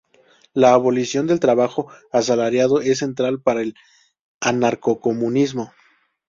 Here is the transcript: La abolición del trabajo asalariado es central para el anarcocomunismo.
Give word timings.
La 0.55 0.71
abolición 0.73 1.27
del 1.27 1.39
trabajo 1.39 1.87
asalariado 2.11 2.81
es 2.81 2.97
central 2.97 3.39
para 3.39 3.61
el 3.61 3.75
anarcocomunismo. 4.39 5.73